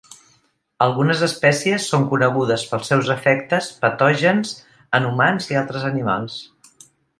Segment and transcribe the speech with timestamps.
[0.85, 4.57] Algunes espècies són conegudes pels seus efectes patògens
[5.01, 6.43] en humans i altres animals.